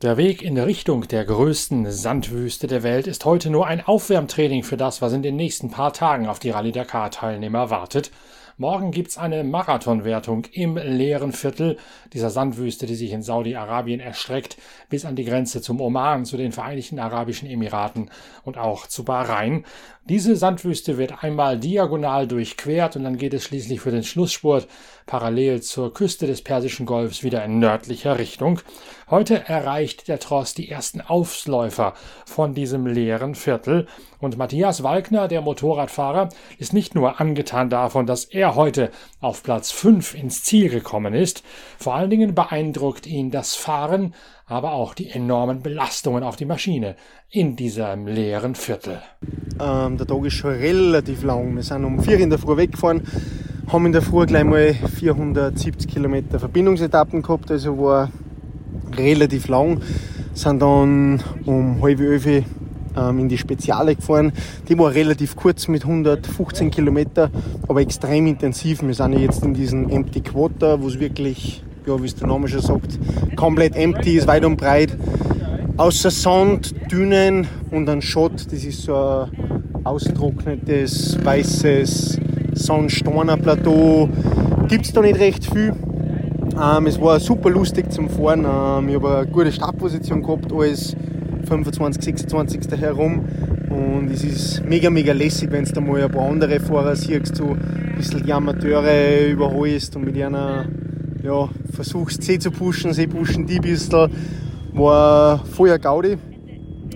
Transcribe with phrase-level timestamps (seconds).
[0.00, 4.76] Der Weg in Richtung der größten Sandwüste der Welt ist heute nur ein Aufwärmtraining für
[4.76, 8.12] das, was in den nächsten paar Tagen auf die Rallye Dakar-Teilnehmer wartet.
[8.60, 11.78] Morgen gibt's eine Marathonwertung im leeren Viertel
[12.12, 14.56] dieser Sandwüste, die sich in Saudi-Arabien erstreckt,
[14.88, 18.10] bis an die Grenze zum Oman, zu den Vereinigten Arabischen Emiraten
[18.42, 19.64] und auch zu Bahrain.
[20.08, 24.66] Diese Sandwüste wird einmal diagonal durchquert und dann geht es schließlich für den Schlussspurt
[25.06, 28.60] parallel zur Küste des Persischen Golfs wieder in nördlicher Richtung.
[29.10, 31.94] Heute erreicht der Tross die ersten Aufläufer
[32.26, 33.86] von diesem leeren Viertel
[34.18, 39.70] und Matthias Walkner, der Motorradfahrer, ist nicht nur angetan davon, dass er heute auf Platz
[39.70, 41.42] 5 ins Ziel gekommen ist,
[41.78, 44.14] vor allen Dingen beeindruckt ihn das Fahren,
[44.46, 46.96] aber auch die enormen Belastungen auf die Maschine
[47.30, 49.02] in diesem leeren Viertel.
[49.60, 51.54] Ähm, der Tag ist schon relativ lang.
[51.54, 53.02] Wir sind um vier in der Früh weggefahren,
[53.70, 58.10] haben in der Früh gleich mal 470 Kilometer Verbindungsetappen gehabt, also war
[58.96, 59.80] relativ lang.
[60.34, 62.26] Sind dann um halb elf
[62.98, 64.32] ähm, in die Speziale gefahren.
[64.68, 67.30] Die war relativ kurz mit 115 Kilometer,
[67.66, 68.82] aber extrem intensiv.
[68.82, 72.28] Wir sind ja jetzt in diesem Empty Quarter, wo es wirklich, ja, wie es der
[72.28, 72.98] Name schon sagt,
[73.36, 74.96] komplett empty ist, weit und breit.
[75.76, 82.18] Außer Sand, Dünen und ein Schott, das ist so ein austrocknetes, weißes
[82.54, 84.08] Sandsteiner Plateau.
[84.66, 85.72] Gibt es da nicht recht viel.
[86.60, 88.44] Ähm, es war super lustig zum Fahren.
[88.44, 90.96] Ähm, ich habe eine gute Startposition gehabt, alles
[91.48, 92.80] 25, 26.
[92.80, 93.24] herum.
[93.70, 97.50] Und es ist mega, mega lässig, wenn du mal ein paar andere Fahrer siehst, so
[97.50, 100.66] ein bisschen die Amateure überholst und mit einer
[101.22, 104.10] ja, versuchst, sie zu pushen, sie pushen die ein bisschen.
[104.72, 106.16] War voll Gaudi.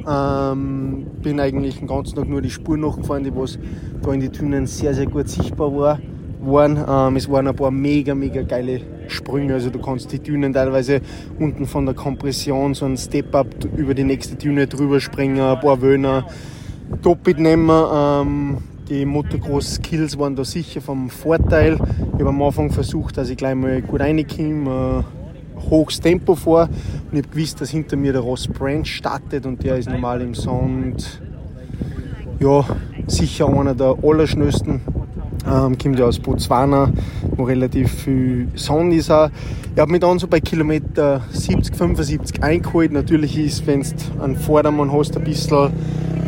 [0.08, 3.58] Ähm, bin eigentlich den ganzen Tag nur die Spur nachgefahren, die was
[4.02, 6.00] da in die Dünen sehr, sehr gut sichtbar war,
[6.44, 6.78] waren.
[6.88, 9.54] Ähm, es waren ein paar mega, mega geile Sprünge.
[9.54, 11.00] Also du kannst die Dünen teilweise
[11.38, 15.80] unten von der Kompression so ein Step-Up über die nächste Düne drüber springen, ein paar
[15.80, 16.26] Wöhner,
[17.02, 17.70] Topit nehmen.
[17.70, 18.58] Ähm,
[18.88, 21.78] die Motocross-Skills waren da sicher vom Vorteil.
[22.14, 26.68] Ich habe am Anfang versucht, dass ich gleich mal gut reinkomme, äh, hohes Tempo vor
[27.10, 30.20] und ich habe gewusst, dass hinter mir der Ross Branch startet und der ist normal
[30.20, 31.22] im Sound
[32.40, 32.64] ja,
[33.06, 34.80] sicher einer der allerschnellsten
[35.46, 36.92] ähm, kommt ja aus Botswana,
[37.36, 39.10] wo relativ viel Sonne ist.
[39.10, 39.30] Auch.
[39.74, 42.92] Ich habe mich dann so bei Kilometer 70, 75 eingeholt.
[42.92, 45.70] Natürlich ist, wenn du einen Vordermann hast, ein bisschen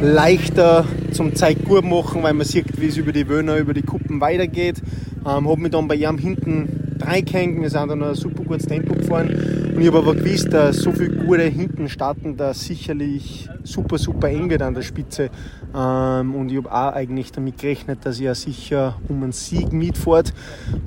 [0.00, 3.82] leichter zum Zeit gut machen, weil man sieht, wie es über die Wöhner, über die
[3.82, 4.82] Kuppen weitergeht.
[5.26, 7.60] Ähm, habe mich dann bei ihm hinten reingehängt.
[7.60, 9.28] Wir sind dann ein super gutes Tempo gefahren.
[9.74, 14.28] Und ich habe aber gewusst, dass so viele gute hinten starten, dass sicherlich super, super
[14.28, 15.30] eng wird an der Spitze.
[15.74, 19.72] Ähm, und ich habe auch eigentlich damit gerechnet, dass ich ja sicher um einen Sieg
[19.72, 20.32] mitfahrt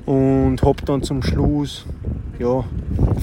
[0.06, 1.84] und habe dann zum Schluss
[2.38, 2.64] ja,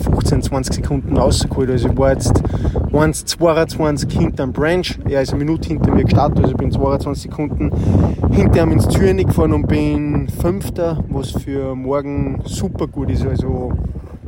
[0.03, 1.70] 15, 20 Sekunden rausgeholt.
[1.70, 2.44] Also ich war jetzt
[2.92, 4.86] 1,22 hinter dem Branch.
[5.08, 7.72] Er ist eine Minute hinter mir gestartet, also ich bin 22 Sekunden
[8.32, 13.26] hinter ihm ins Türen gefahren und bin Fünfter, was für morgen super gut ist.
[13.26, 13.72] Also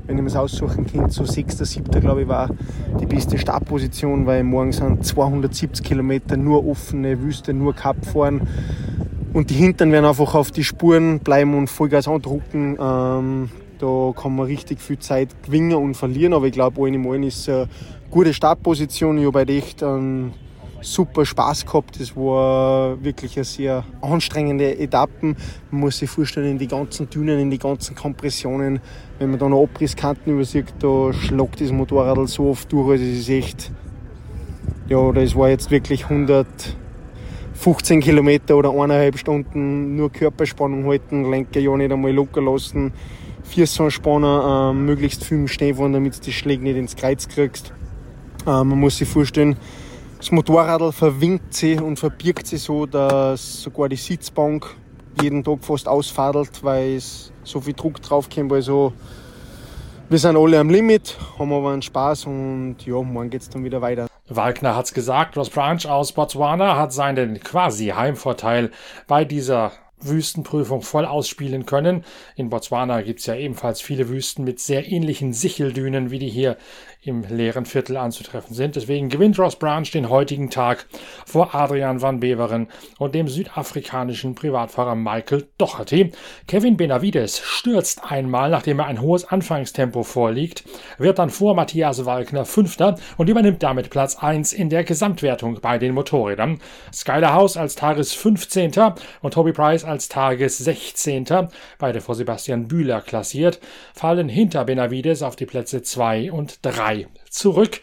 [0.08, 1.92] wenn ich mir es aussuchen könnte, so 6., 7.
[2.00, 2.50] glaube ich war
[3.00, 8.48] die beste Startposition, weil morgen sind 270 Kilometer nur offene Wüste, nur Cup fahren.
[9.34, 12.78] Und die Hintern werden einfach auf die Spuren bleiben und Vollgas andrucken.
[12.80, 17.06] Ähm, da kann man richtig viel Zeit gewinnen und verlieren, aber ich glaube, allen im
[17.06, 17.68] Allen ist eine
[18.10, 19.18] gute Startposition.
[19.18, 20.34] Ich habe halt echt einen
[20.82, 22.00] super Spaß gehabt.
[22.00, 25.36] Das war wirklich eine sehr anstrengende Etappen.
[25.72, 28.80] Man muss sich vorstellen, in die ganzen Dünen, in die ganzen Kompressionen,
[29.20, 32.92] wenn man da noch Abrisskanten übersieht, da schlagt das Motorrad so oft durch.
[32.92, 33.72] Also es ist echt,
[34.88, 41.76] ja, das war jetzt wirklich 115 Kilometer oder eineinhalb Stunden nur Körperspannung halten, Lenker ja
[41.76, 42.94] nicht einmal locker lassen,
[43.44, 47.74] Viersonspanner, ähm, möglichst viel im Schnee fahren, damit du die Schläge nicht ins Kreuz kriegst.
[48.46, 49.58] Ähm, man muss sich vorstellen,
[50.18, 54.66] das Motorrad verwinkt sich und verbirgt sich so, dass sogar die Sitzbank
[55.22, 58.52] jeden Tag fast ausfadelt, weil es so viel Druck drauf kommt.
[58.52, 58.94] Also
[60.10, 63.64] wir sind alle am Limit, haben aber einen Spaß und ja, morgen geht es dann
[63.64, 64.08] wieder weiter.
[64.30, 68.72] Wagner hat's gesagt, Ross Branch aus Botswana hat seinen quasi Heimvorteil
[69.08, 72.04] bei dieser Wüstenprüfung voll ausspielen können.
[72.36, 76.58] In Botswana gibt's ja ebenfalls viele Wüsten mit sehr ähnlichen Sicheldünen, wie die hier
[77.02, 78.76] im leeren Viertel anzutreffen sind.
[78.76, 80.86] Deswegen gewinnt Ross Branch den heutigen Tag
[81.26, 82.68] vor Adrian van Beveren
[83.00, 86.12] und dem südafrikanischen Privatfahrer Michael Doherty.
[86.48, 90.64] Kevin Benavides stürzt einmal, nachdem er ein hohes Anfangstempo vorliegt,
[90.98, 95.78] wird dann vor Matthias Walkner Fünfter und übernimmt damit Platz 1 in der Gesamtwertung bei
[95.78, 96.60] den Motorrädern.
[96.94, 98.72] Skyler House als Tages 15.
[99.22, 101.26] und Toby Price als Tages 16.
[101.80, 103.60] beide vor Sebastian Bühler klassiert,
[103.94, 107.82] fallen hinter Benavides auf die Plätze 2 und 3 zurück,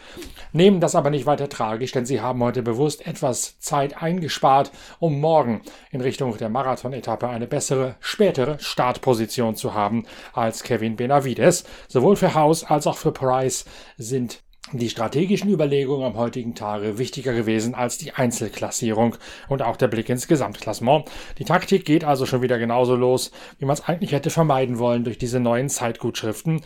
[0.52, 5.20] nehmen das aber nicht weiter tragisch, denn sie haben heute bewusst etwas Zeit eingespart, um
[5.20, 11.64] morgen in Richtung der Marathon-Etappe eine bessere, spätere Startposition zu haben als Kevin Benavides.
[11.88, 13.64] Sowohl für Haus als auch für Price
[13.96, 19.16] sind die strategischen Überlegungen am heutigen Tage wichtiger gewesen als die Einzelklassierung
[19.48, 21.10] und auch der Blick ins Gesamtklassement.
[21.38, 25.04] Die Taktik geht also schon wieder genauso los, wie man es eigentlich hätte vermeiden wollen
[25.04, 26.62] durch diese neuen Zeitgutschriften.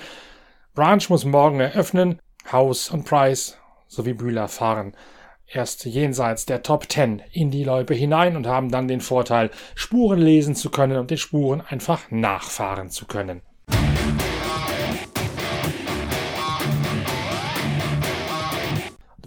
[0.75, 2.21] Branch muss morgen eröffnen,
[2.53, 3.59] House und Price
[3.89, 4.95] sowie Bühler fahren
[5.49, 10.21] erst jenseits der Top 10 in die Loipe hinein und haben dann den Vorteil, Spuren
[10.21, 13.43] lesen zu können und den Spuren einfach nachfahren zu können.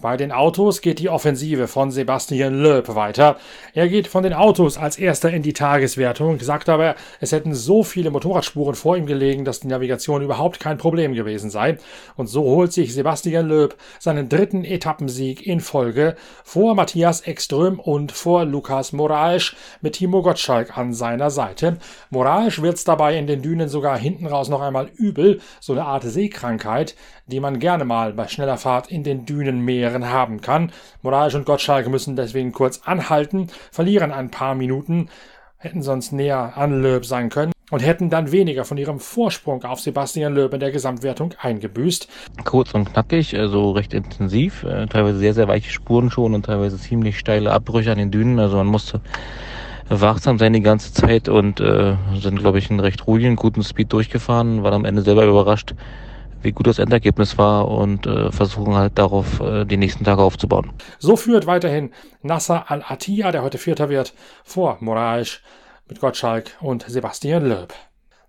[0.01, 3.37] Bei den Autos geht die Offensive von Sebastian Loeb weiter.
[3.75, 7.83] Er geht von den Autos als erster in die Tageswertung, sagt aber, es hätten so
[7.83, 11.77] viele Motorradspuren vor ihm gelegen, dass die Navigation überhaupt kein Problem gewesen sei.
[12.15, 18.11] Und so holt sich Sebastian Loeb seinen dritten Etappensieg in Folge vor Matthias Ekström und
[18.11, 21.77] vor Lukas Moraes mit Timo Gottschalk an seiner Seite.
[22.09, 26.03] Moraes wird's dabei in den Dünen sogar hinten raus noch einmal übel, so eine Art
[26.03, 26.95] Seekrankheit,
[27.31, 30.71] die man gerne mal bei schneller Fahrt in den Dünen Meeren haben kann.
[31.01, 35.09] Moralisch und Gottschalk müssen deswegen kurz anhalten, verlieren ein paar Minuten,
[35.57, 39.79] hätten sonst näher an Löb sein können und hätten dann weniger von ihrem Vorsprung auf
[39.79, 42.07] Sebastian Löb in der Gesamtwertung eingebüßt.
[42.43, 46.77] Kurz und knackig, also recht intensiv, äh, teilweise sehr, sehr weiche Spuren schon und teilweise
[46.77, 49.01] ziemlich steile Abbrüche an den Dünen, also man musste
[49.89, 53.91] wachsam sein die ganze Zeit und äh, sind, glaube ich, einen recht ruhigen, guten Speed
[53.91, 55.73] durchgefahren, war am Ende selber überrascht,
[56.43, 60.71] wie gut das Endergebnis war und äh, versuchen halt darauf äh, die nächsten Tage aufzubauen.
[60.99, 61.91] So führt weiterhin
[62.21, 65.39] Nasser Al-Attiyah, der heute Vierter wird, vor Moraes
[65.87, 67.73] mit Gottschalk und Sebastian Loeb.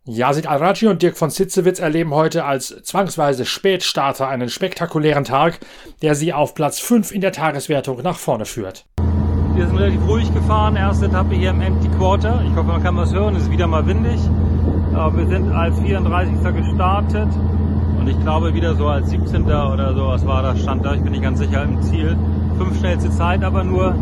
[0.05, 5.61] Yazid Al-Raji und Dirk von Sitzewitz erleben heute als zwangsweise Spätstarter einen spektakulären Tag,
[6.03, 8.85] der sie auf Platz 5 in der Tageswertung nach vorne führt.
[9.55, 12.43] Wir sind relativ ruhig gefahren, erste Etappe hier im Empty Quarter.
[12.45, 14.19] Ich hoffe, man kann was hören, es ist wieder mal windig.
[14.93, 16.35] Wir sind als 34.
[16.55, 17.29] gestartet
[18.03, 19.45] und ich glaube wieder so als 17.
[19.45, 22.17] oder so, was war das, stand da, ich bin nicht ganz sicher im Ziel.
[22.59, 23.95] Fünf schnellste Zeit aber nur.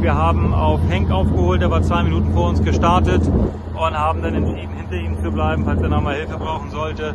[0.00, 4.34] Wir haben auf Henk aufgeholt, der war zwei Minuten vor uns gestartet und haben dann
[4.34, 7.14] entschieden, hinter ihm zu bleiben, falls er nochmal Hilfe brauchen sollte.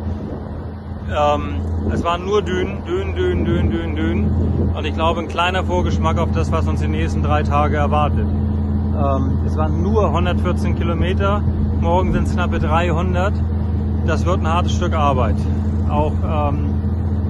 [1.10, 1.56] Ähm,
[1.92, 4.72] es waren nur Dünen, Dünen, Dünen, Dünen, Dünen, Dünen.
[4.76, 8.28] Und ich glaube, ein kleiner Vorgeschmack auf das, was uns die nächsten drei Tage erwartet.
[8.28, 11.42] Ähm, es waren nur 114 Kilometer,
[11.80, 13.34] morgen sind es knappe 300.
[14.06, 15.36] Das wird ein hartes Stück Arbeit.
[15.90, 16.70] Auch ähm,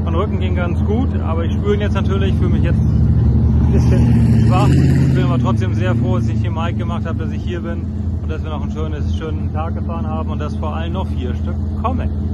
[0.04, 3.72] mein Rücken ging ganz gut, aber ich spüre ihn jetzt natürlich, fühle mich jetzt ein
[3.72, 4.68] bisschen schwach.
[4.68, 7.60] Ich bin aber trotzdem sehr froh, dass ich hier Mike gemacht habe, dass ich hier
[7.60, 7.82] bin
[8.22, 11.06] und dass wir noch einen schönen, schönen Tag gefahren haben und dass vor allem noch
[11.06, 12.27] vier Stück kommen.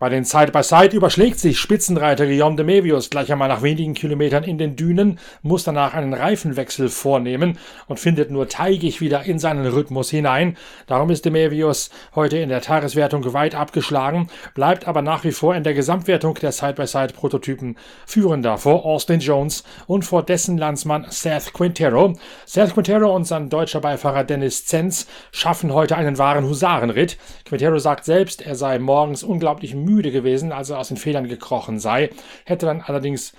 [0.00, 4.56] Bei den Side-by-Side überschlägt sich Spitzenreiter Guillaume de Mevius gleich einmal nach wenigen Kilometern in
[4.56, 7.58] den Dünen, muss danach einen Reifenwechsel vornehmen
[7.88, 10.56] und findet nur teigig wieder in seinen Rhythmus hinein.
[10.86, 15.56] Darum ist de Mevius heute in der Tageswertung weit abgeschlagen, bleibt aber nach wie vor
[15.56, 22.12] in der Gesamtwertung der Side-by-Side-Prototypen führender vor Austin Jones und vor dessen Landsmann Seth Quintero.
[22.46, 27.18] Seth Quintero und sein deutscher Beifahrer Dennis Zenz schaffen heute einen wahren Husarenritt.
[27.44, 31.78] Quintero sagt selbst, er sei morgens unglaublich müde gewesen, als er aus den Federn gekrochen
[31.78, 32.10] sei,
[32.44, 33.32] hätte dann allerdings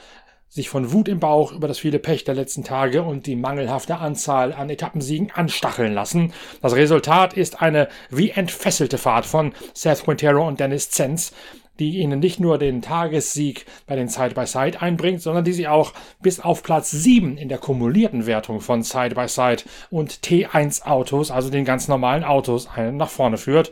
[0.50, 3.98] sich von Wut im Bauch über das viele Pech der letzten Tage und die mangelhafte
[3.98, 6.34] Anzahl an Etappensiegen anstacheln lassen.
[6.62, 11.34] Das Resultat ist eine wie entfesselte Fahrt von Seth Quintero und Dennis Zenz,
[11.77, 15.94] die ihnen nicht nur den Tagessieg bei den Side-by-Side -Side einbringt, sondern die sie auch
[16.22, 21.50] bis auf Platz 7 in der kumulierten Wertung von Side-by-Side -Side und T1 Autos, also
[21.50, 23.72] den ganz normalen Autos, nach vorne führt.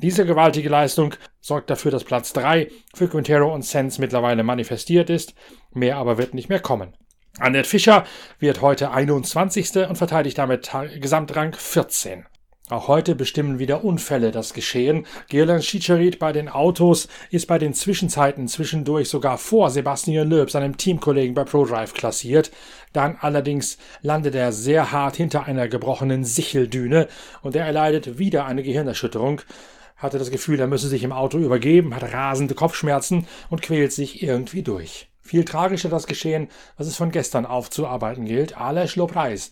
[0.00, 5.34] Diese gewaltige Leistung sorgt dafür, dass Platz 3 für Quintero und Sens mittlerweile manifestiert ist.
[5.72, 6.94] Mehr aber wird nicht mehr kommen.
[7.38, 8.04] Annette Fischer
[8.38, 9.88] wird heute 21.
[9.88, 12.26] und verteidigt damit Gesamtrang 14.
[12.70, 15.06] Auch heute bestimmen wieder Unfälle das Geschehen.
[15.30, 20.76] Gerland Schicherit bei den Autos ist bei den Zwischenzeiten zwischendurch sogar vor Sebastian Loeb, seinem
[20.76, 22.50] Teamkollegen bei ProDrive, klassiert.
[22.92, 27.08] Dann allerdings landet er sehr hart hinter einer gebrochenen Sicheldüne
[27.40, 29.40] und er erleidet wieder eine Gehirnerschütterung
[29.98, 34.22] hatte das Gefühl, er müsse sich im Auto übergeben, hat rasende Kopfschmerzen und quält sich
[34.22, 35.08] irgendwie durch.
[35.20, 38.56] Viel tragischer das Geschehen, was es von gestern aufzuarbeiten gilt.
[38.56, 39.50] Aleš Loprais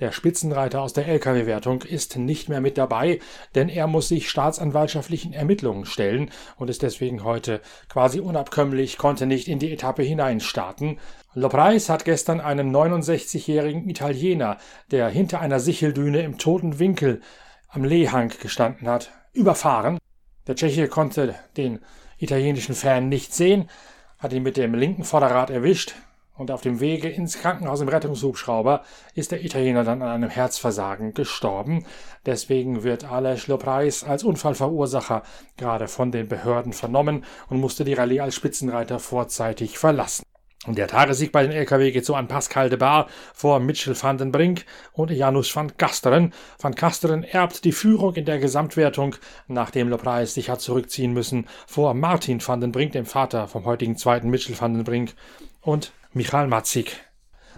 [0.00, 3.18] Der Spitzenreiter aus der Lkw-Wertung ist nicht mehr mit dabei,
[3.54, 9.48] denn er muss sich staatsanwaltschaftlichen Ermittlungen stellen und ist deswegen heute quasi unabkömmlich, konnte nicht
[9.48, 10.98] in die Etappe hineinstarten.
[11.34, 14.56] Lopreis hat gestern einen 69-jährigen Italiener,
[14.92, 17.20] der hinter einer Sicheldüne im toten Winkel
[17.68, 19.98] am Lehhang gestanden hat, überfahren.
[20.46, 21.80] Der Tscheche konnte den
[22.18, 23.70] italienischen Fan nicht sehen,
[24.18, 25.94] hat ihn mit dem linken Vorderrad erwischt
[26.38, 28.82] und auf dem Wege ins Krankenhaus im Rettungshubschrauber
[29.14, 31.84] ist der Italiener dann an einem Herzversagen gestorben.
[32.26, 35.22] Deswegen wird Aleš Loprais als Unfallverursacher
[35.56, 40.27] gerade von den Behörden vernommen und musste die Rallye als Spitzenreiter vorzeitig verlassen.
[40.66, 44.18] Und der Tagessieg bei den LKW geht so an Pascal de Bar vor Mitchell van
[44.18, 46.32] den Brink und Janus van Kasteren.
[46.58, 49.14] Van Kasteren erbt die Führung in der Gesamtwertung,
[49.46, 53.96] nachdem Loprais sich hat zurückziehen müssen, vor Martin van den Brink, dem Vater vom heutigen
[53.96, 55.14] zweiten Mitchell van den Brink
[55.62, 57.07] und Michael Matzig.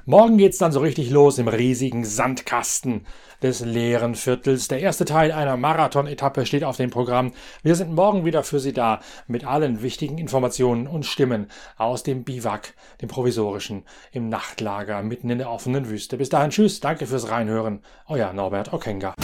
[0.06, 3.06] Morgen geht's dann so richtig los im riesigen Sandkasten
[3.42, 4.68] des leeren Viertels.
[4.68, 7.32] Der erste Teil einer Marathon-Etappe steht auf dem Programm.
[7.62, 12.24] Wir sind morgen wieder für Sie da mit allen wichtigen Informationen und Stimmen aus dem
[12.24, 16.16] Biwak, dem provisorischen, im Nachtlager mitten in der offenen Wüste.
[16.16, 17.80] Bis dahin, tschüss, danke fürs Reinhören.
[18.06, 19.14] Euer Norbert Okenga.